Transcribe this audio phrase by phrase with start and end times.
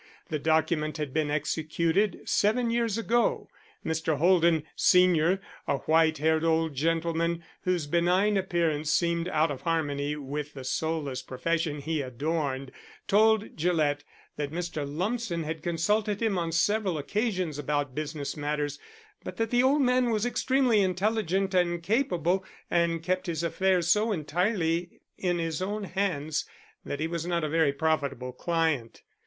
[0.29, 3.49] The document had been executed seven years ago.
[3.85, 4.17] Mr.
[4.17, 10.55] Holden, senior, a white haired old gentleman whose benign appearance seemed out of harmony with
[10.55, 12.71] the soulless profession he adorned,
[13.07, 14.03] told Gillett
[14.37, 14.87] that Mr.
[14.91, 18.79] Lumsden had consulted him on several occasions about business matters,
[19.23, 24.99] but the old man was extremely intelligent and capable, and kept his affairs so entirely
[25.19, 26.45] in his own hands
[26.83, 29.03] that he was not a very profitable client.